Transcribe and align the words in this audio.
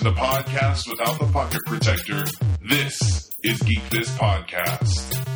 to 0.00 0.04
the 0.04 0.12
podcast 0.12 0.88
without 0.88 1.18
the 1.18 1.26
pocket 1.26 1.60
protector. 1.66 2.24
This 2.62 3.28
is 3.42 3.60
Geek 3.60 3.86
This 3.90 4.08
Podcast. 4.16 5.29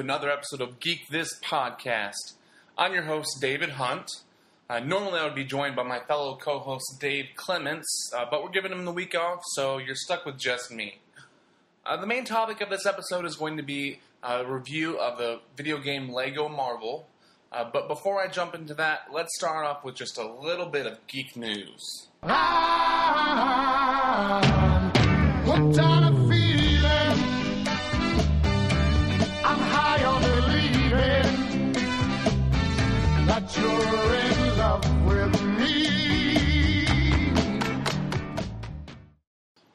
Another 0.00 0.30
episode 0.30 0.62
of 0.62 0.80
Geek 0.80 1.08
This 1.10 1.38
Podcast. 1.40 2.32
I'm 2.78 2.94
your 2.94 3.02
host, 3.02 3.36
David 3.38 3.68
Hunt. 3.68 4.10
Uh, 4.70 4.80
normally, 4.80 5.20
I 5.20 5.24
would 5.24 5.34
be 5.34 5.44
joined 5.44 5.76
by 5.76 5.82
my 5.82 6.00
fellow 6.00 6.36
co 6.36 6.58
host, 6.58 6.96
Dave 6.98 7.26
Clements, 7.36 8.10
uh, 8.16 8.24
but 8.30 8.42
we're 8.42 8.48
giving 8.48 8.72
him 8.72 8.86
the 8.86 8.92
week 8.92 9.14
off, 9.14 9.42
so 9.52 9.76
you're 9.76 9.94
stuck 9.94 10.24
with 10.24 10.38
just 10.38 10.72
me. 10.72 11.00
Uh, 11.84 11.98
the 11.98 12.06
main 12.06 12.24
topic 12.24 12.62
of 12.62 12.70
this 12.70 12.86
episode 12.86 13.26
is 13.26 13.36
going 13.36 13.58
to 13.58 13.62
be 13.62 14.00
a 14.22 14.42
review 14.42 14.98
of 14.98 15.18
the 15.18 15.40
video 15.54 15.78
game 15.78 16.10
Lego 16.10 16.48
Marvel. 16.48 17.06
Uh, 17.52 17.68
but 17.70 17.86
before 17.86 18.22
I 18.22 18.28
jump 18.28 18.54
into 18.54 18.72
that, 18.74 19.00
let's 19.12 19.36
start 19.36 19.66
off 19.66 19.84
with 19.84 19.96
just 19.96 20.16
a 20.16 20.26
little 20.26 20.66
bit 20.66 20.86
of 20.86 21.06
geek 21.08 21.36
news. 21.36 22.08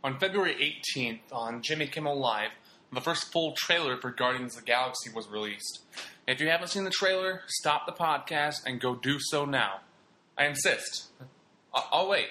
On 0.06 0.20
February 0.20 0.54
18th, 0.96 1.22
on 1.32 1.64
Jimmy 1.64 1.88
Kimmel 1.88 2.20
Live, 2.20 2.52
the 2.94 3.02
first 3.02 3.32
full 3.32 3.54
trailer 3.58 3.98
for 3.98 4.12
Guardians 4.12 4.54
of 4.56 4.60
the 4.60 4.68
Galaxy 4.68 5.10
was 5.10 5.28
released. 5.28 5.82
If 6.28 6.40
you 6.40 6.48
haven't 6.48 6.68
seen 6.68 6.84
the 6.84 6.92
trailer, 6.92 7.42
stop 7.48 7.88
the 7.88 7.92
podcast 7.92 8.58
and 8.68 8.80
go 8.80 8.94
do 8.94 9.18
so 9.20 9.46
now. 9.46 9.80
I 10.38 10.46
insist. 10.46 11.08
I- 11.74 11.88
I'll 11.92 12.08
wait. 12.08 12.28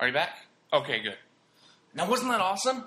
Are 0.00 0.06
you 0.06 0.14
back? 0.14 0.46
Okay, 0.72 1.02
good. 1.02 1.18
Now, 1.92 2.08
wasn't 2.08 2.30
that 2.30 2.40
awesome? 2.40 2.84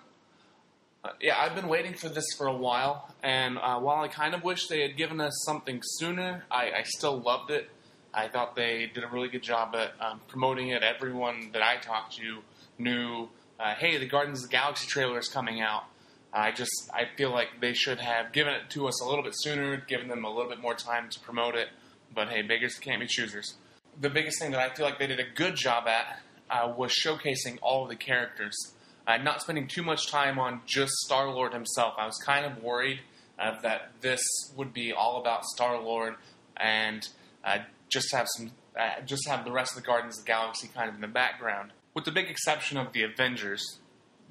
Uh, 1.03 1.09
yeah, 1.21 1.37
I've 1.37 1.53
been 1.53 1.67
waiting 1.67 1.93
for 1.93 2.09
this 2.09 2.25
for 2.39 2.47
a 2.47 2.57
while, 2.57 3.13
and 3.21 3.59
uh, 3.59 3.79
while 3.79 4.03
I 4.03 4.07
kind 4.07 4.33
of 4.33 4.43
wish 4.43 4.65
they 4.65 4.81
had 4.81 4.97
given 4.97 5.21
us 5.21 5.43
something 5.45 5.79
sooner, 5.83 6.45
I, 6.49 6.71
I 6.71 6.83
still 6.85 7.19
loved 7.19 7.51
it. 7.51 7.69
I 8.15 8.29
thought 8.29 8.55
they 8.55 8.89
did 8.91 9.03
a 9.03 9.07
really 9.07 9.29
good 9.29 9.43
job 9.43 9.75
at 9.75 9.91
um, 10.03 10.21
promoting 10.27 10.69
it. 10.69 10.81
Everyone 10.81 11.51
that 11.53 11.61
I 11.61 11.77
talked 11.77 12.15
to 12.17 12.39
knew, 12.77 13.29
uh, 13.59 13.75
hey, 13.75 13.97
the 13.97 14.05
Guardians 14.05 14.43
of 14.43 14.49
the 14.49 14.55
Galaxy 14.55 14.87
trailer 14.87 15.19
is 15.19 15.27
coming 15.27 15.61
out. 15.61 15.83
I 16.33 16.51
just 16.51 16.89
I 16.93 17.05
feel 17.17 17.31
like 17.31 17.59
they 17.59 17.73
should 17.73 17.99
have 17.99 18.31
given 18.31 18.53
it 18.53 18.69
to 18.71 18.87
us 18.87 19.01
a 19.01 19.05
little 19.05 19.23
bit 19.23 19.33
sooner, 19.35 19.77
given 19.77 20.07
them 20.07 20.23
a 20.23 20.29
little 20.29 20.49
bit 20.49 20.61
more 20.61 20.73
time 20.73 21.09
to 21.09 21.19
promote 21.19 21.55
it. 21.55 21.69
But 22.13 22.29
hey, 22.29 22.41
beggars 22.41 22.75
can't 22.75 23.01
be 23.01 23.07
choosers. 23.07 23.55
The 23.99 24.09
biggest 24.09 24.39
thing 24.39 24.51
that 24.51 24.59
I 24.59 24.73
feel 24.73 24.85
like 24.85 24.99
they 24.99 25.07
did 25.07 25.19
a 25.19 25.29
good 25.35 25.55
job 25.55 25.87
at 25.87 26.19
uh, 26.49 26.73
was 26.75 26.91
showcasing 26.91 27.57
all 27.61 27.83
of 27.83 27.89
the 27.89 27.95
characters, 27.95 28.55
uh, 29.07 29.17
not 29.17 29.41
spending 29.41 29.67
too 29.67 29.83
much 29.83 30.09
time 30.09 30.39
on 30.39 30.61
just 30.65 30.93
Star 31.05 31.29
Lord 31.29 31.53
himself. 31.53 31.95
I 31.97 32.05
was 32.05 32.17
kind 32.25 32.45
of 32.45 32.63
worried 32.63 33.01
uh, 33.37 33.59
that 33.61 33.91
this 34.01 34.21
would 34.55 34.73
be 34.73 34.93
all 34.93 35.19
about 35.19 35.45
Star 35.45 35.81
Lord 35.81 36.15
and 36.57 37.07
uh, 37.43 37.59
just 37.89 38.13
have 38.13 38.27
some, 38.37 38.51
uh, 38.79 39.01
just 39.05 39.27
have 39.27 39.43
the 39.43 39.51
rest 39.51 39.75
of 39.75 39.81
the 39.81 39.85
Guardians 39.85 40.17
of 40.19 40.25
the 40.25 40.27
Galaxy 40.27 40.69
kind 40.73 40.89
of 40.89 40.95
in 40.95 41.01
the 41.01 41.07
background, 41.07 41.71
with 41.93 42.05
the 42.05 42.11
big 42.11 42.29
exception 42.29 42.77
of 42.77 42.93
the 42.93 43.03
Avengers. 43.03 43.79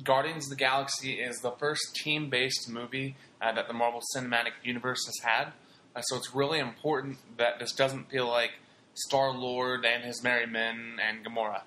Guardians 0.03 0.47
of 0.47 0.51
the 0.51 0.57
Galaxy 0.57 1.21
is 1.21 1.41
the 1.41 1.53
first 1.53 1.95
team 1.95 2.31
based 2.31 2.69
movie 2.71 3.17
uh, 3.41 3.53
that 3.53 3.69
the 3.69 3.75
Marvel 3.75 4.01
Cinematic 4.17 4.53
Universe 4.63 5.05
has 5.07 5.19
had. 5.23 5.53
Uh, 5.95 6.01
so 6.01 6.17
it's 6.17 6.35
really 6.35 6.59
important 6.59 7.19
that 7.37 7.59
this 7.59 7.73
doesn't 7.73 8.11
feel 8.11 8.27
like 8.27 8.53
Star 8.95 9.31
Lord 9.33 9.85
and 9.85 10.05
his 10.05 10.23
merry 10.23 10.47
men 10.47 10.99
and 11.07 11.25
Gamora. 11.25 11.63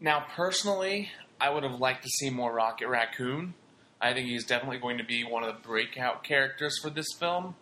Now, 0.00 0.24
personally, 0.34 1.10
I 1.40 1.50
would 1.50 1.62
have 1.62 1.80
liked 1.80 2.02
to 2.02 2.08
see 2.08 2.30
more 2.30 2.52
Rocket 2.52 2.88
Raccoon. 2.88 3.54
I 4.00 4.12
think 4.14 4.28
he's 4.28 4.44
definitely 4.44 4.78
going 4.78 4.98
to 4.98 5.04
be 5.04 5.24
one 5.24 5.42
of 5.44 5.54
the 5.54 5.60
breakout 5.60 6.24
characters 6.24 6.78
for 6.82 6.90
this 6.90 7.06
film. 7.18 7.54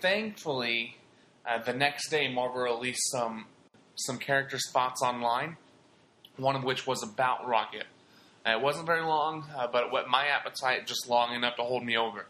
Thankfully, 0.00 0.96
uh, 1.46 1.62
the 1.62 1.72
next 1.72 2.08
day 2.10 2.32
Marvel 2.32 2.62
released 2.62 3.10
some 3.10 3.46
some 3.96 4.18
character 4.18 4.58
spots 4.58 5.02
online, 5.02 5.56
one 6.36 6.54
of 6.54 6.64
which 6.64 6.86
was 6.86 7.02
about 7.02 7.46
Rocket. 7.46 7.84
Uh, 8.46 8.52
it 8.52 8.60
wasn't 8.60 8.86
very 8.86 9.02
long, 9.02 9.44
uh, 9.56 9.66
but 9.66 9.84
it 9.86 9.92
whet 9.92 10.08
my 10.08 10.26
appetite 10.26 10.86
just 10.86 11.08
long 11.08 11.34
enough 11.34 11.56
to 11.56 11.62
hold 11.62 11.84
me 11.84 11.96
over. 11.96 12.26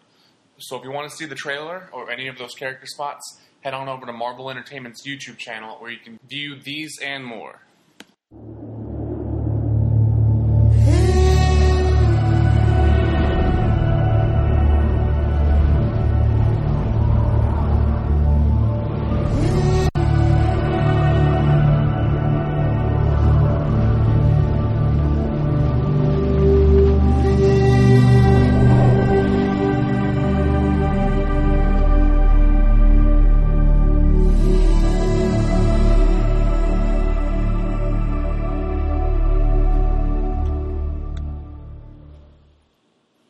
So 0.58 0.76
if 0.76 0.84
you 0.84 0.90
want 0.90 1.10
to 1.10 1.16
see 1.16 1.26
the 1.26 1.34
trailer 1.34 1.90
or 1.92 2.10
any 2.10 2.28
of 2.28 2.38
those 2.38 2.54
character 2.54 2.86
spots, 2.86 3.38
head 3.60 3.74
on 3.74 3.88
over 3.88 4.06
to 4.06 4.12
Marvel 4.12 4.48
Entertainment's 4.48 5.06
YouTube 5.06 5.36
channel 5.36 5.76
where 5.78 5.90
you 5.90 5.98
can 5.98 6.18
view 6.26 6.58
these 6.58 6.98
and 7.02 7.24
more. 7.24 7.60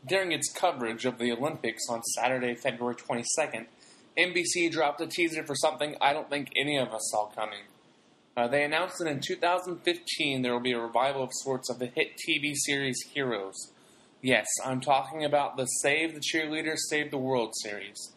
During 0.06 0.30
its 0.30 0.52
coverage 0.52 1.04
of 1.04 1.18
the 1.18 1.32
Olympics 1.32 1.88
on 1.88 2.02
Saturday, 2.02 2.54
February 2.54 2.94
22nd, 2.94 3.66
NBC 4.16 4.70
dropped 4.70 5.00
a 5.00 5.06
teaser 5.06 5.42
for 5.42 5.56
something 5.56 5.96
I 6.00 6.12
don't 6.12 6.30
think 6.30 6.52
any 6.54 6.78
of 6.78 6.94
us 6.94 7.10
saw 7.10 7.26
coming. 7.26 7.64
Uh, 8.36 8.46
they 8.46 8.62
announced 8.62 8.98
that 8.98 9.08
in 9.08 9.20
2015 9.20 10.42
there 10.42 10.52
will 10.52 10.60
be 10.60 10.72
a 10.72 10.80
revival 10.80 11.24
of 11.24 11.30
sorts 11.32 11.68
of 11.68 11.80
the 11.80 11.86
hit 11.86 12.12
TV 12.28 12.52
series 12.54 13.00
Heroes. 13.14 13.72
Yes, 14.22 14.46
I'm 14.64 14.80
talking 14.80 15.24
about 15.24 15.56
the 15.56 15.66
Save 15.66 16.14
the 16.14 16.20
Cheerleaders, 16.20 16.78
Save 16.88 17.10
the 17.10 17.18
World 17.18 17.52
series. 17.62 18.12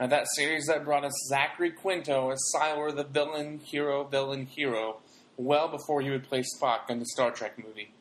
Now, 0.00 0.06
that 0.06 0.26
series 0.34 0.66
that 0.66 0.84
brought 0.84 1.04
us 1.04 1.12
Zachary 1.28 1.70
Quinto 1.70 2.30
as 2.30 2.40
Sylar, 2.54 2.94
the 2.94 3.04
villain, 3.04 3.60
hero, 3.60 4.04
villain, 4.04 4.46
hero, 4.46 4.98
well 5.36 5.68
before 5.68 6.00
he 6.00 6.10
would 6.10 6.24
play 6.24 6.42
Spock 6.42 6.88
in 6.88 7.00
the 7.00 7.06
Star 7.06 7.30
Trek 7.30 7.58
movie. 7.62 7.92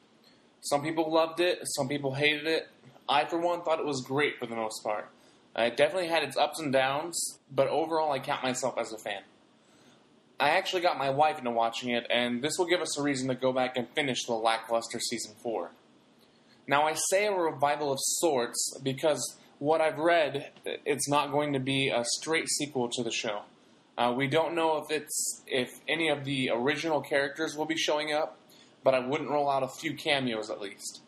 Some 0.61 0.81
people 0.81 1.11
loved 1.11 1.39
it, 1.39 1.59
some 1.75 1.89
people 1.89 2.13
hated 2.13 2.47
it. 2.47 2.69
I, 3.07 3.25
for 3.25 3.39
one, 3.39 3.61
thought 3.63 3.79
it 3.79 3.85
was 3.85 4.01
great 4.01 4.39
for 4.39 4.45
the 4.45 4.55
most 4.55 4.83
part. 4.83 5.09
Uh, 5.57 5.63
it 5.63 5.77
definitely 5.77 6.07
had 6.07 6.23
its 6.23 6.37
ups 6.37 6.59
and 6.59 6.73
downs, 6.73 7.39
but 7.51 7.67
overall, 7.67 8.11
I 8.11 8.19
count 8.19 8.43
myself 8.43 8.77
as 8.77 8.91
a 8.91 8.97
fan. 8.97 9.21
I 10.39 10.49
actually 10.49 10.81
got 10.81 10.97
my 10.97 11.09
wife 11.09 11.37
into 11.37 11.51
watching 11.51 11.89
it, 11.89 12.07
and 12.09 12.41
this 12.41 12.57
will 12.57 12.65
give 12.65 12.81
us 12.81 12.97
a 12.97 13.03
reason 13.03 13.27
to 13.27 13.35
go 13.35 13.53
back 13.53 13.77
and 13.77 13.87
finish 13.89 14.25
the 14.25 14.33
lackluster 14.33 14.99
season 14.99 15.35
4. 15.41 15.71
Now, 16.67 16.87
I 16.87 16.95
say 17.09 17.27
a 17.27 17.31
revival 17.31 17.91
of 17.91 17.99
sorts 18.01 18.77
because 18.81 19.37
what 19.59 19.81
I've 19.81 19.97
read, 19.97 20.51
it's 20.65 21.07
not 21.07 21.31
going 21.31 21.53
to 21.53 21.59
be 21.59 21.89
a 21.89 22.03
straight 22.03 22.49
sequel 22.49 22.89
to 22.89 23.03
the 23.03 23.11
show. 23.11 23.41
Uh, 23.97 24.13
we 24.15 24.27
don't 24.27 24.55
know 24.55 24.77
if 24.77 24.89
it's 24.89 25.43
if 25.45 25.69
any 25.87 26.09
of 26.09 26.25
the 26.25 26.49
original 26.51 27.01
characters 27.01 27.55
will 27.55 27.65
be 27.65 27.77
showing 27.77 28.11
up, 28.11 28.39
but 28.83 28.95
I 28.95 28.99
wouldn't 28.99 29.29
rule 29.29 29.49
out 29.49 29.61
a 29.61 29.67
few 29.67 29.93
cameos 29.95 30.49
at 30.49 30.59
least. 30.59 31.01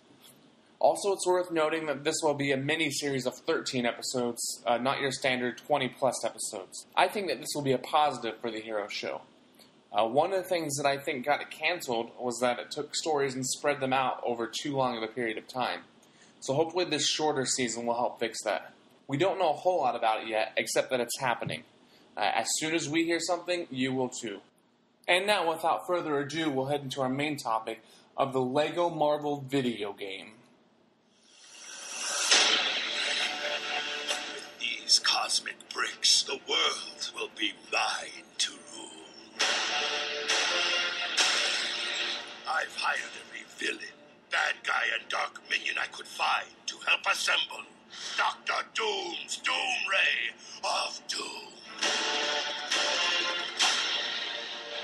Also, 0.86 1.12
it's 1.14 1.26
worth 1.26 1.50
noting 1.50 1.88
that 1.88 2.04
this 2.04 2.18
will 2.22 2.36
be 2.36 2.52
a 2.52 2.58
mini 2.58 2.92
series 2.92 3.26
of 3.26 3.34
13 3.48 3.88
episodes, 3.88 4.62
uh, 4.68 4.78
not 4.78 5.00
your 5.00 5.12
standard 5.12 5.58
20 5.58 5.90
plus 5.90 6.24
episodes. 6.24 6.86
I 6.96 7.08
think 7.08 7.28
that 7.28 7.40
this 7.40 7.50
will 7.56 7.64
be 7.64 7.72
a 7.72 7.80
positive 7.80 8.40
for 8.40 8.52
the 8.52 8.60
Hero 8.60 8.88
Show. 8.88 9.22
Uh, 9.92 10.06
one 10.06 10.32
of 10.32 10.44
the 10.44 10.48
things 10.48 10.78
that 10.78 10.86
I 10.86 11.00
think 11.00 11.26
got 11.26 11.42
it 11.42 11.50
canceled 11.50 12.12
was 12.20 12.38
that 12.42 12.60
it 12.60 12.70
took 12.70 12.96
stories 12.96 13.34
and 13.34 13.44
spread 13.44 13.80
them 13.80 13.94
out 13.94 14.22
over 14.24 14.46
too 14.46 14.76
long 14.76 14.96
of 14.96 15.02
a 15.02 15.08
period 15.08 15.40
of 15.40 15.48
time. 15.48 15.80
So 16.40 16.54
hopefully, 16.54 16.86
this 16.86 17.08
shorter 17.08 17.48
season 17.48 17.88
will 17.88 17.96
help 17.96 18.20
fix 18.20 18.44
that. 18.44 18.72
We 19.08 19.18
don't 19.18 19.40
know 19.40 19.50
a 19.50 19.54
whole 19.54 19.82
lot 19.82 19.96
about 19.96 20.22
it 20.22 20.28
yet, 20.28 20.54
except 20.56 20.92
that 20.92 21.00
it's 21.00 21.20
happening. 21.20 21.64
Uh, 22.16 22.30
as 22.36 22.46
soon 22.58 22.76
as 22.76 22.88
we 22.88 23.06
hear 23.06 23.20
something, 23.20 23.66
you 23.72 23.92
will 23.92 24.10
too. 24.10 24.42
And 25.08 25.26
now, 25.26 25.50
without 25.50 25.88
further 25.88 26.20
ado, 26.20 26.52
we'll 26.52 26.68
head 26.68 26.82
into 26.82 27.02
our 27.02 27.10
main 27.10 27.38
topic 27.38 27.82
of 28.16 28.34
the 28.34 28.42
Lego 28.42 28.92
Marvel 28.92 29.44
video 29.50 29.92
game. 29.92 30.34
Bricks, 35.76 36.24
the 36.24 36.40
world 36.48 37.12
will 37.16 37.30
be 37.38 37.52
mine 37.72 38.24
to 38.38 38.54
rule. 38.74 38.90
I've 42.48 42.74
hired 42.78 43.12
every 43.28 43.44
villain, 43.58 43.94
bad 44.32 44.56
guy, 44.66 44.84
and 44.98 45.08
dark 45.10 45.42
minion 45.50 45.76
I 45.78 45.88
could 45.88 46.08
find 46.08 46.48
to 46.68 46.78
help 46.88 47.02
assemble 47.12 47.66
Doctor 48.18 48.66
Doom's 48.74 49.38
Doom 49.44 49.76
Ray 49.92 50.34
of 50.64 51.02
Doom. 51.10 51.52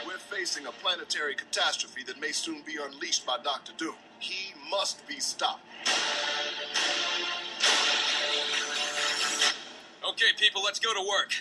We're 0.06 0.18
facing 0.18 0.66
a 0.66 0.72
planetary 0.72 1.36
catastrophe 1.36 2.04
that 2.04 2.20
may 2.20 2.34
soon 2.34 2.64
be 2.66 2.76
unleashed 2.84 3.26
by 3.26 3.38
Doctor 3.42 3.72
Doom. 3.78 3.96
He 4.20 4.54
must 4.70 5.08
be 5.08 5.22
stopped. 5.22 5.64
Okay, 10.12 10.26
people, 10.38 10.62
let's 10.62 10.78
go 10.78 10.94
to 10.94 11.00
work. 11.08 11.32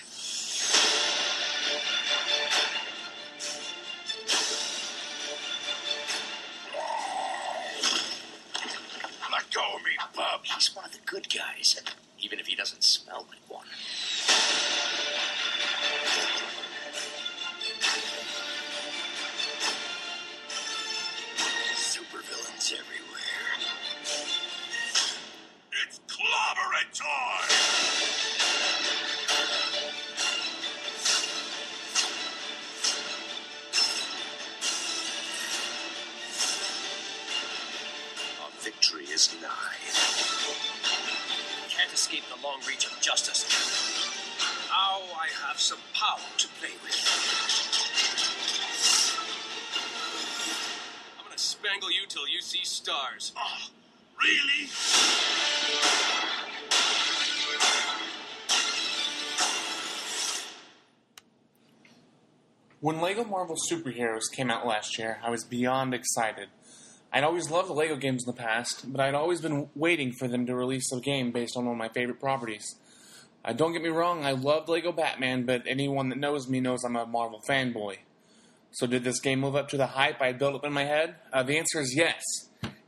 Let 9.32 9.50
go 9.52 9.60
of 9.74 9.82
me, 9.82 9.90
bub. 10.14 10.42
He's 10.44 10.74
one 10.76 10.84
of 10.84 10.92
the 10.92 10.98
good 11.04 11.26
guys, 11.34 11.82
even 12.20 12.38
if 12.38 12.46
he 12.46 12.54
doesn't 12.54 12.84
smell 12.84 13.26
like 13.28 13.40
one. 13.48 13.66
Reach 42.66 42.86
of 42.86 43.00
justice. 43.00 43.44
Now 44.68 45.00
I 45.18 45.28
have 45.46 45.60
some 45.60 45.78
power 45.94 46.20
to 46.38 46.48
play 46.60 46.70
with. 46.82 46.96
I'm 51.18 51.24
gonna 51.24 51.38
spangle 51.38 51.90
you 51.90 52.06
till 52.08 52.28
you 52.28 52.40
see 52.40 52.64
stars. 52.64 53.32
Oh, 53.36 53.70
really? 54.18 54.68
When 62.80 63.02
LEGO 63.02 63.24
Marvel 63.24 63.56
Superheroes 63.70 64.30
came 64.32 64.50
out 64.50 64.66
last 64.66 64.98
year, 64.98 65.18
I 65.22 65.28
was 65.28 65.44
beyond 65.44 65.92
excited. 65.92 66.48
I'd 67.12 67.24
always 67.24 67.50
loved 67.50 67.68
the 67.68 67.72
LEGO 67.72 67.96
games 67.96 68.24
in 68.24 68.32
the 68.32 68.40
past, 68.40 68.92
but 68.92 69.00
I'd 69.00 69.14
always 69.14 69.40
been 69.40 69.68
waiting 69.74 70.12
for 70.12 70.28
them 70.28 70.46
to 70.46 70.54
release 70.54 70.92
a 70.92 71.00
game 71.00 71.32
based 71.32 71.56
on 71.56 71.64
one 71.64 71.74
of 71.74 71.78
my 71.78 71.88
favorite 71.88 72.20
properties. 72.20 72.76
Uh, 73.44 73.52
don't 73.52 73.72
get 73.72 73.82
me 73.82 73.88
wrong, 73.88 74.24
I 74.24 74.32
loved 74.32 74.68
LEGO 74.68 74.92
Batman, 74.92 75.44
but 75.44 75.62
anyone 75.66 76.10
that 76.10 76.18
knows 76.18 76.48
me 76.48 76.60
knows 76.60 76.84
I'm 76.84 76.94
a 76.94 77.06
Marvel 77.06 77.42
fanboy. 77.48 77.96
So 78.70 78.86
did 78.86 79.02
this 79.02 79.20
game 79.20 79.42
live 79.42 79.56
up 79.56 79.68
to 79.70 79.76
the 79.76 79.88
hype 79.88 80.22
I 80.22 80.32
built 80.32 80.54
up 80.54 80.64
in 80.64 80.72
my 80.72 80.84
head? 80.84 81.16
Uh, 81.32 81.42
the 81.42 81.58
answer 81.58 81.80
is 81.80 81.94
yes. 81.96 82.22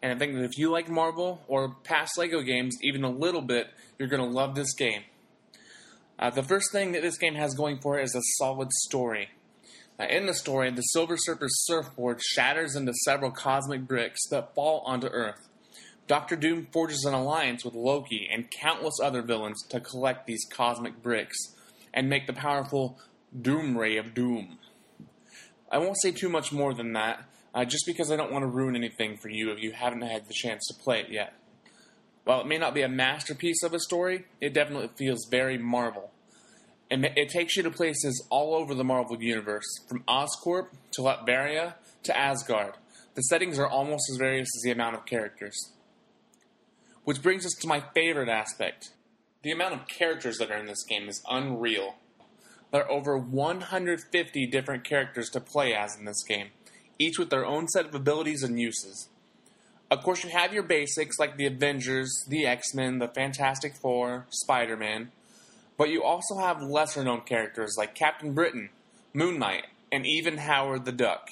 And 0.00 0.12
I 0.12 0.18
think 0.18 0.34
that 0.34 0.44
if 0.44 0.56
you 0.56 0.70
like 0.70 0.88
Marvel 0.88 1.40
or 1.48 1.76
past 1.82 2.16
LEGO 2.16 2.42
games 2.42 2.76
even 2.82 3.02
a 3.02 3.10
little 3.10 3.42
bit, 3.42 3.68
you're 3.98 4.08
going 4.08 4.22
to 4.22 4.28
love 4.28 4.54
this 4.54 4.74
game. 4.74 5.02
Uh, 6.18 6.30
the 6.30 6.42
first 6.42 6.70
thing 6.70 6.92
that 6.92 7.02
this 7.02 7.18
game 7.18 7.34
has 7.34 7.54
going 7.54 7.80
for 7.80 7.98
it 7.98 8.04
is 8.04 8.14
a 8.14 8.20
solid 8.38 8.70
story. 8.72 9.30
In 10.10 10.26
the 10.26 10.34
story, 10.34 10.70
the 10.70 10.82
Silver 10.82 11.16
Surfer's 11.16 11.64
surfboard 11.64 12.20
shatters 12.20 12.76
into 12.76 12.92
several 13.04 13.30
cosmic 13.30 13.86
bricks 13.86 14.20
that 14.30 14.54
fall 14.54 14.82
onto 14.84 15.06
Earth. 15.06 15.48
Doctor 16.06 16.36
Doom 16.36 16.66
forges 16.72 17.04
an 17.04 17.14
alliance 17.14 17.64
with 17.64 17.74
Loki 17.74 18.28
and 18.30 18.50
countless 18.50 18.98
other 19.02 19.22
villains 19.22 19.62
to 19.68 19.80
collect 19.80 20.26
these 20.26 20.44
cosmic 20.50 21.02
bricks 21.02 21.36
and 21.94 22.08
make 22.08 22.26
the 22.26 22.32
powerful 22.32 22.98
Doom 23.40 23.78
Ray 23.78 23.96
of 23.96 24.12
Doom. 24.14 24.58
I 25.70 25.78
won't 25.78 26.00
say 26.00 26.10
too 26.10 26.28
much 26.28 26.52
more 26.52 26.74
than 26.74 26.92
that, 26.92 27.24
uh, 27.54 27.64
just 27.64 27.86
because 27.86 28.10
I 28.10 28.16
don't 28.16 28.32
want 28.32 28.42
to 28.42 28.46
ruin 28.46 28.76
anything 28.76 29.16
for 29.16 29.28
you 29.28 29.50
if 29.50 29.62
you 29.62 29.72
haven't 29.72 30.02
had 30.02 30.26
the 30.26 30.34
chance 30.34 30.66
to 30.68 30.74
play 30.74 31.00
it 31.00 31.10
yet. 31.10 31.34
While 32.24 32.40
it 32.40 32.46
may 32.46 32.58
not 32.58 32.74
be 32.74 32.82
a 32.82 32.88
masterpiece 32.88 33.62
of 33.62 33.74
a 33.74 33.80
story, 33.80 34.26
it 34.40 34.52
definitely 34.52 34.90
feels 34.96 35.26
very 35.30 35.58
Marvel. 35.58 36.11
And 36.92 37.06
it 37.06 37.30
takes 37.30 37.56
you 37.56 37.62
to 37.62 37.70
places 37.70 38.22
all 38.28 38.54
over 38.54 38.74
the 38.74 38.84
Marvel 38.84 39.16
Universe, 39.18 39.64
from 39.88 40.04
Oscorp 40.06 40.66
to 40.90 41.00
Latveria 41.00 41.76
to 42.02 42.14
Asgard. 42.14 42.74
The 43.14 43.22
settings 43.22 43.58
are 43.58 43.66
almost 43.66 44.10
as 44.10 44.18
various 44.18 44.50
as 44.58 44.62
the 44.62 44.72
amount 44.72 44.96
of 44.96 45.06
characters. 45.06 45.72
Which 47.04 47.22
brings 47.22 47.46
us 47.46 47.54
to 47.62 47.66
my 47.66 47.82
favorite 47.94 48.28
aspect. 48.28 48.90
The 49.42 49.52
amount 49.52 49.72
of 49.72 49.88
characters 49.88 50.36
that 50.36 50.50
are 50.50 50.58
in 50.58 50.66
this 50.66 50.84
game 50.84 51.08
is 51.08 51.22
unreal. 51.30 51.94
There 52.72 52.84
are 52.84 52.90
over 52.90 53.16
150 53.16 54.46
different 54.48 54.84
characters 54.84 55.30
to 55.30 55.40
play 55.40 55.72
as 55.72 55.96
in 55.96 56.04
this 56.04 56.22
game, 56.22 56.48
each 56.98 57.18
with 57.18 57.30
their 57.30 57.46
own 57.46 57.68
set 57.68 57.86
of 57.86 57.94
abilities 57.94 58.42
and 58.42 58.60
uses. 58.60 59.08
Of 59.90 60.02
course, 60.02 60.24
you 60.24 60.30
have 60.30 60.52
your 60.52 60.62
basics 60.62 61.18
like 61.18 61.38
the 61.38 61.46
Avengers, 61.46 62.12
the 62.28 62.44
X 62.44 62.74
Men, 62.74 62.98
the 62.98 63.08
Fantastic 63.08 63.76
Four, 63.76 64.26
Spider 64.28 64.76
Man, 64.76 65.10
but 65.76 65.90
you 65.90 66.02
also 66.02 66.38
have 66.38 66.62
lesser 66.62 67.04
known 67.04 67.22
characters 67.22 67.74
like 67.78 67.94
Captain 67.94 68.32
Britain, 68.32 68.70
Moon 69.12 69.38
Knight, 69.38 69.66
and 69.90 70.06
even 70.06 70.38
Howard 70.38 70.84
the 70.84 70.92
Duck. 70.92 71.28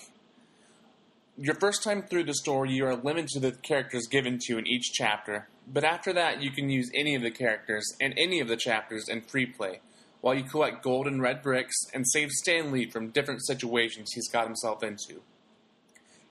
Your 1.37 1.55
first 1.55 1.83
time 1.83 2.03
through 2.03 2.25
the 2.25 2.35
story, 2.35 2.73
you 2.73 2.85
are 2.87 2.97
limited 2.97 3.29
to 3.29 3.41
the 3.41 3.53
characters 3.53 4.07
given 4.07 4.39
to 4.39 4.53
you 4.53 4.59
in 4.59 4.67
each 4.67 4.93
chapter, 4.93 5.49
but 5.67 5.85
after 5.85 6.13
that, 6.13 6.43
you 6.43 6.51
can 6.51 6.69
use 6.69 6.91
any 6.95 7.15
of 7.15 7.23
the 7.23 7.31
characters 7.31 7.87
and 8.01 8.13
any 8.19 8.41
of 8.41 8.49
the 8.49 8.57
chapters 8.57 9.09
in 9.09 9.23
free 9.23 9.47
play, 9.47 9.81
while 10.21 10.35
you 10.35 10.45
collect 10.45 10.83
gold 10.83 11.07
and 11.07 11.23
red 11.23 11.43
bricks 11.43 11.77
and 11.95 12.07
save 12.07 12.31
Stan 12.31 12.71
Lee 12.71 12.91
from 12.91 13.11
different 13.11 13.47
situations 13.47 14.11
he's 14.13 14.29
got 14.29 14.47
himself 14.47 14.83
into. 14.83 15.23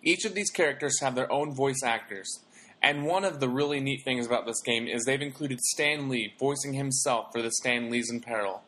Each 0.04 0.26
of 0.26 0.36
these 0.36 0.52
characters 0.52 1.00
have 1.02 1.16
their 1.16 1.32
own 1.32 1.56
voice 1.56 1.82
actors, 1.84 2.40
and 2.82 3.06
one 3.06 3.26
of 3.26 3.40
the 3.40 3.50
really 3.50 3.80
neat 3.80 4.04
things 4.04 4.26
about 4.26 4.46
this 4.46 4.62
game 4.62 4.88
is 4.88 5.04
they've 5.04 5.22
included 5.22 5.60
Stan 5.60 6.08
Lee 6.10 6.34
voicing 6.40 6.74
himself 6.74 7.32
for 7.32 7.42
the 7.42 7.52
Stan 7.52 7.90
Lee's 7.90 8.10
in 8.10 8.22
Peril, 8.22 8.62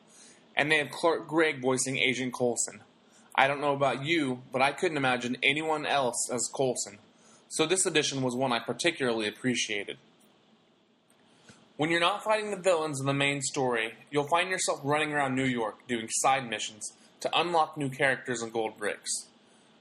and 0.56 0.72
they 0.72 0.78
have 0.78 0.92
Clark 0.92 1.28
Gregg 1.28 1.62
voicing 1.62 1.98
Agent 1.98 2.34
Coulson. 2.34 2.82
I 3.36 3.48
don't 3.48 3.62
know 3.62 3.74
about 3.74 4.06
you, 4.06 4.42
but 4.52 4.62
I 4.62 4.74
couldn't 4.74 4.98
imagine 4.98 5.38
anyone 5.42 5.86
else 5.86 6.30
as 6.32 6.50
Coulson, 6.54 7.00
so 7.48 7.66
this 7.66 7.86
edition 7.86 8.22
was 8.22 8.36
one 8.36 8.52
I 8.52 8.60
particularly 8.60 9.28
appreciated. 9.28 9.98
When 11.78 11.90
you're 11.90 12.00
not 12.00 12.24
fighting 12.24 12.52
the 12.52 12.58
villains 12.58 13.00
in 13.00 13.08
the 13.08 13.14
main 13.14 13.42
story, 13.42 13.94
you'll 14.12 14.28
find 14.28 14.50
yourself 14.50 14.82
running 14.84 15.14
around 15.14 15.36
New 15.36 15.46
York 15.46 15.88
doing 15.88 16.08
side 16.10 16.48
missions 16.48 16.92
to 17.22 17.30
unlock 17.34 17.78
new 17.78 17.90
characters 17.90 18.42
and 18.42 18.52
gold 18.52 18.78
bricks. 18.78 19.28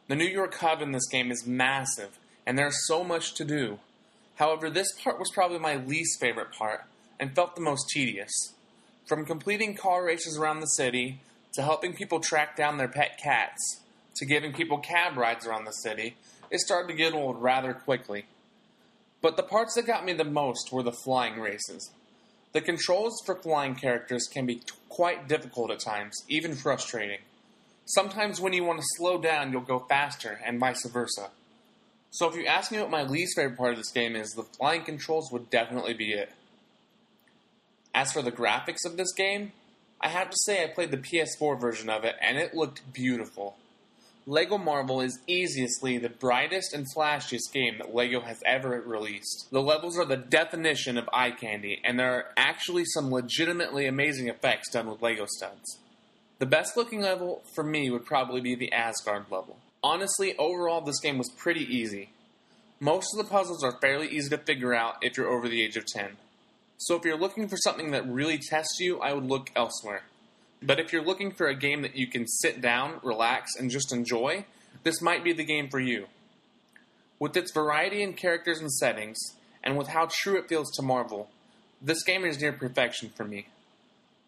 The 0.08 0.16
New 0.16 0.26
York 0.26 0.54
hub 0.54 0.80
in 0.80 0.92
this 0.92 1.08
game 1.08 1.30
is 1.30 1.46
massive, 1.46 2.18
and 2.46 2.56
there's 2.56 2.86
so 2.86 3.04
much 3.04 3.34
to 3.34 3.44
do. 3.44 3.80
However, 4.40 4.70
this 4.70 4.90
part 4.92 5.18
was 5.18 5.30
probably 5.34 5.58
my 5.58 5.76
least 5.76 6.18
favorite 6.18 6.50
part, 6.50 6.86
and 7.20 7.34
felt 7.34 7.54
the 7.54 7.60
most 7.60 7.90
tedious. 7.90 8.54
From 9.06 9.26
completing 9.26 9.76
car 9.76 10.02
races 10.02 10.38
around 10.38 10.60
the 10.60 10.66
city, 10.66 11.20
to 11.52 11.62
helping 11.62 11.92
people 11.92 12.20
track 12.20 12.56
down 12.56 12.78
their 12.78 12.88
pet 12.88 13.20
cats, 13.22 13.82
to 14.16 14.24
giving 14.24 14.54
people 14.54 14.78
cab 14.78 15.18
rides 15.18 15.46
around 15.46 15.66
the 15.66 15.72
city, 15.72 16.16
it 16.50 16.60
started 16.60 16.88
to 16.88 16.94
get 16.94 17.12
old 17.12 17.42
rather 17.42 17.74
quickly. 17.74 18.24
But 19.20 19.36
the 19.36 19.42
parts 19.42 19.74
that 19.74 19.86
got 19.86 20.06
me 20.06 20.14
the 20.14 20.24
most 20.24 20.72
were 20.72 20.82
the 20.82 20.96
flying 21.04 21.38
races. 21.38 21.90
The 22.52 22.62
controls 22.62 23.22
for 23.26 23.34
flying 23.34 23.74
characters 23.74 24.26
can 24.26 24.46
be 24.46 24.54
t- 24.54 24.72
quite 24.88 25.28
difficult 25.28 25.70
at 25.70 25.80
times, 25.80 26.16
even 26.28 26.54
frustrating. 26.54 27.20
Sometimes 27.84 28.40
when 28.40 28.54
you 28.54 28.64
want 28.64 28.78
to 28.78 28.86
slow 28.96 29.20
down, 29.20 29.52
you'll 29.52 29.60
go 29.60 29.80
faster, 29.80 30.40
and 30.46 30.58
vice 30.58 30.86
versa. 30.86 31.28
So 32.10 32.28
if 32.28 32.34
you 32.34 32.46
ask 32.46 32.72
me 32.72 32.80
what 32.80 32.90
my 32.90 33.04
least 33.04 33.36
favorite 33.36 33.56
part 33.56 33.72
of 33.72 33.78
this 33.78 33.92
game 33.92 34.16
is, 34.16 34.32
the 34.32 34.42
flying 34.42 34.82
controls 34.82 35.30
would 35.30 35.48
definitely 35.48 35.94
be 35.94 36.12
it. 36.12 36.32
As 37.94 38.12
for 38.12 38.22
the 38.22 38.32
graphics 38.32 38.84
of 38.84 38.96
this 38.96 39.12
game, 39.12 39.52
I 40.00 40.08
have 40.08 40.30
to 40.30 40.36
say 40.44 40.64
I 40.64 40.68
played 40.68 40.90
the 40.90 40.96
PS4 40.96 41.60
version 41.60 41.88
of 41.88 42.04
it, 42.04 42.16
and 42.20 42.38
it 42.38 42.54
looked 42.54 42.92
beautiful. 42.92 43.56
LEGO 44.26 44.58
Marvel 44.58 45.00
is 45.00 45.18
easily 45.26 45.98
the 45.98 46.08
brightest 46.08 46.72
and 46.74 46.86
flashiest 46.94 47.52
game 47.52 47.78
that 47.78 47.94
LEGO 47.94 48.20
has 48.20 48.42
ever 48.44 48.80
released. 48.80 49.48
The 49.50 49.62
levels 49.62 49.98
are 49.98 50.04
the 50.04 50.16
definition 50.16 50.98
of 50.98 51.08
eye 51.12 51.30
candy, 51.30 51.80
and 51.84 51.98
there 51.98 52.12
are 52.12 52.26
actually 52.36 52.84
some 52.86 53.10
legitimately 53.10 53.86
amazing 53.86 54.28
effects 54.28 54.70
done 54.70 54.88
with 54.88 55.02
LEGO 55.02 55.26
studs. 55.26 55.78
The 56.38 56.46
best 56.46 56.76
looking 56.76 57.00
level 57.00 57.42
for 57.54 57.62
me 57.64 57.90
would 57.90 58.04
probably 58.04 58.40
be 58.40 58.54
the 58.54 58.72
Asgard 58.72 59.26
level. 59.30 59.58
Honestly, 59.82 60.36
overall, 60.36 60.80
this 60.80 61.00
game 61.00 61.16
was 61.16 61.30
pretty 61.30 61.64
easy. 61.64 62.10
Most 62.80 63.14
of 63.14 63.24
the 63.24 63.30
puzzles 63.30 63.64
are 63.64 63.78
fairly 63.80 64.08
easy 64.08 64.30
to 64.30 64.38
figure 64.38 64.74
out 64.74 64.96
if 65.02 65.16
you're 65.16 65.28
over 65.28 65.48
the 65.48 65.62
age 65.62 65.76
of 65.76 65.86
10. 65.86 66.16
So 66.78 66.96
if 66.96 67.04
you're 67.04 67.18
looking 67.18 67.48
for 67.48 67.56
something 67.58 67.90
that 67.90 68.08
really 68.08 68.38
tests 68.38 68.78
you, 68.80 69.00
I 69.00 69.12
would 69.12 69.26
look 69.26 69.50
elsewhere. 69.54 70.02
But 70.62 70.78
if 70.80 70.92
you're 70.92 71.04
looking 71.04 71.30
for 71.30 71.46
a 71.46 71.54
game 71.54 71.82
that 71.82 71.96
you 71.96 72.06
can 72.06 72.26
sit 72.26 72.60
down, 72.60 73.00
relax, 73.02 73.52
and 73.58 73.70
just 73.70 73.92
enjoy, 73.92 74.44
this 74.82 75.00
might 75.00 75.24
be 75.24 75.32
the 75.32 75.44
game 75.44 75.68
for 75.68 75.80
you. 75.80 76.06
With 77.18 77.36
its 77.36 77.52
variety 77.52 78.02
in 78.02 78.14
characters 78.14 78.60
and 78.60 78.72
settings, 78.72 79.18
and 79.62 79.76
with 79.76 79.88
how 79.88 80.08
true 80.10 80.38
it 80.38 80.48
feels 80.48 80.70
to 80.72 80.82
Marvel, 80.82 81.28
this 81.82 82.02
game 82.02 82.24
is 82.24 82.40
near 82.40 82.52
perfection 82.52 83.10
for 83.14 83.24
me. 83.24 83.48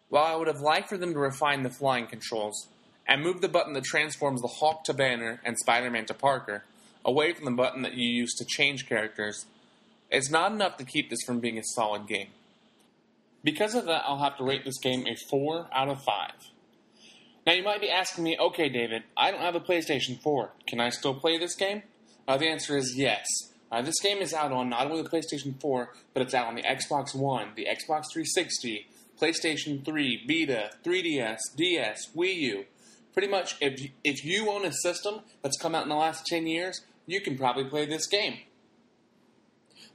While 0.09 0.25
I 0.25 0.35
would 0.35 0.47
have 0.47 0.61
liked 0.61 0.89
for 0.89 0.97
them 0.97 1.13
to 1.13 1.19
refine 1.19 1.63
the 1.63 1.69
flying 1.69 2.05
controls, 2.07 2.67
and 3.07 3.21
move 3.21 3.41
the 3.41 3.49
button 3.49 3.73
that 3.73 3.83
transforms 3.83 4.41
the 4.41 4.47
Hulk 4.47 4.83
to 4.85 4.93
Banner 4.93 5.41
and 5.43 5.57
Spider 5.57 5.89
Man 5.89 6.05
to 6.05 6.13
Parker 6.13 6.63
away 7.05 7.33
from 7.33 7.45
the 7.45 7.51
button 7.51 7.81
that 7.81 7.95
you 7.95 8.07
use 8.07 8.33
to 8.35 8.45
change 8.45 8.87
characters, 8.87 9.45
it's 10.09 10.29
not 10.29 10.51
enough 10.51 10.77
to 10.77 10.85
keep 10.85 11.09
this 11.09 11.23
from 11.25 11.39
being 11.39 11.57
a 11.57 11.63
solid 11.75 12.07
game. 12.07 12.29
Because 13.43 13.75
of 13.75 13.85
that, 13.85 14.03
I'll 14.05 14.19
have 14.19 14.37
to 14.37 14.43
rate 14.43 14.63
this 14.63 14.79
game 14.79 15.05
a 15.05 15.15
4 15.15 15.67
out 15.73 15.89
of 15.89 16.01
5. 16.01 16.31
Now, 17.45 17.53
you 17.53 17.63
might 17.63 17.81
be 17.81 17.89
asking 17.89 18.23
me, 18.23 18.37
okay, 18.39 18.69
David, 18.69 19.03
I 19.17 19.31
don't 19.31 19.41
have 19.41 19.55
a 19.55 19.59
PlayStation 19.59 20.21
4. 20.21 20.51
Can 20.65 20.79
I 20.79 20.89
still 20.89 21.13
play 21.13 21.37
this 21.37 21.55
game? 21.55 21.83
Uh, 22.25 22.37
the 22.37 22.47
answer 22.47 22.77
is 22.77 22.95
yes. 22.95 23.25
Uh, 23.69 23.81
this 23.81 23.99
game 24.01 24.19
is 24.19 24.33
out 24.33 24.53
on 24.53 24.69
not 24.69 24.89
only 24.89 25.01
the 25.01 25.09
PlayStation 25.09 25.59
4, 25.59 25.89
but 26.13 26.21
it's 26.21 26.33
out 26.33 26.47
on 26.47 26.55
the 26.55 26.61
Xbox 26.61 27.13
One, 27.13 27.49
the 27.55 27.65
Xbox 27.65 28.05
360, 28.13 28.87
PlayStation 29.19 29.83
3, 29.83 30.23
Vita, 30.25 30.69
3DS, 30.85 31.39
DS, 31.57 32.09
Wii 32.15 32.35
U. 32.35 32.65
Pretty 33.13 33.27
much, 33.27 33.55
if 33.61 33.79
you, 33.79 33.89
if 34.03 34.25
you 34.25 34.49
own 34.49 34.65
a 34.65 34.71
system 34.71 35.21
that's 35.41 35.57
come 35.57 35.75
out 35.75 35.83
in 35.83 35.89
the 35.89 35.95
last 35.95 36.25
10 36.25 36.47
years, 36.47 36.81
you 37.05 37.21
can 37.21 37.37
probably 37.37 37.65
play 37.65 37.85
this 37.85 38.07
game. 38.07 38.39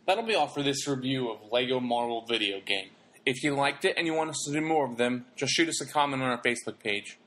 That'll 0.06 0.24
be 0.24 0.34
all 0.34 0.46
for 0.46 0.62
this 0.62 0.86
review 0.86 1.30
of 1.30 1.52
LEGO 1.52 1.80
Marvel 1.80 2.24
video 2.26 2.60
game. 2.60 2.90
If 3.26 3.42
you 3.42 3.54
liked 3.54 3.84
it 3.84 3.94
and 3.98 4.06
you 4.06 4.14
want 4.14 4.30
us 4.30 4.42
to 4.46 4.52
do 4.52 4.60
more 4.60 4.86
of 4.86 4.96
them, 4.96 5.26
just 5.36 5.52
shoot 5.52 5.68
us 5.68 5.82
a 5.82 5.86
comment 5.86 6.22
on 6.22 6.30
our 6.30 6.40
Facebook 6.40 6.78
page. 6.82 7.18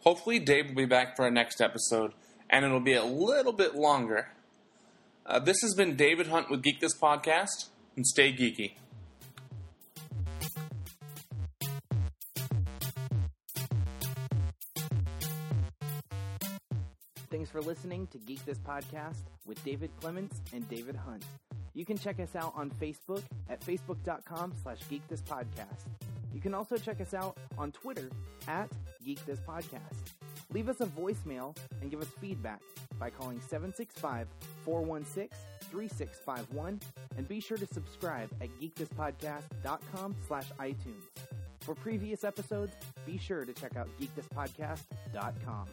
Hopefully, 0.00 0.38
Dave 0.38 0.68
will 0.68 0.74
be 0.74 0.86
back 0.86 1.16
for 1.16 1.24
our 1.24 1.30
next 1.30 1.60
episode, 1.60 2.12
and 2.48 2.64
it'll 2.64 2.80
be 2.80 2.94
a 2.94 3.04
little 3.04 3.52
bit 3.52 3.74
longer. 3.74 4.28
Uh, 5.26 5.38
this 5.38 5.60
has 5.60 5.74
been 5.74 5.96
David 5.96 6.28
Hunt 6.28 6.48
with 6.48 6.62
Geek 6.62 6.80
This 6.80 6.96
Podcast, 6.96 7.68
and 7.96 8.06
stay 8.06 8.32
geeky. 8.32 8.76
Thanks 17.48 17.64
for 17.64 17.66
listening 17.66 18.06
to 18.08 18.18
Geek 18.18 18.44
This 18.44 18.58
Podcast 18.58 19.22
with 19.46 19.64
David 19.64 19.90
Clements 19.98 20.42
and 20.52 20.68
David 20.68 20.94
Hunt. 20.94 21.24
You 21.72 21.86
can 21.86 21.96
check 21.96 22.20
us 22.20 22.36
out 22.36 22.52
on 22.54 22.68
Facebook 22.68 23.22
at 23.48 23.62
facebook.com 23.62 24.52
slash 24.62 24.80
geekthispodcast. 24.90 25.86
You 26.30 26.42
can 26.42 26.52
also 26.52 26.76
check 26.76 27.00
us 27.00 27.14
out 27.14 27.38
on 27.56 27.72
Twitter 27.72 28.10
at 28.48 28.70
Geek 29.02 29.24
This 29.24 29.40
Podcast. 29.40 30.12
Leave 30.52 30.68
us 30.68 30.82
a 30.82 30.86
voicemail 30.86 31.56
and 31.80 31.90
give 31.90 32.02
us 32.02 32.08
feedback 32.20 32.60
by 32.98 33.08
calling 33.08 33.40
765-416-3651 34.66 36.82
and 37.16 37.28
be 37.28 37.40
sure 37.40 37.56
to 37.56 37.66
subscribe 37.66 38.28
at 38.42 38.50
geekthispodcast.com 38.60 40.16
slash 40.26 40.50
iTunes. 40.60 41.04
For 41.60 41.74
previous 41.74 42.24
episodes, 42.24 42.74
be 43.06 43.16
sure 43.16 43.46
to 43.46 43.54
check 43.54 43.76
out 43.76 43.88
geekthispodcast.com. 43.98 45.66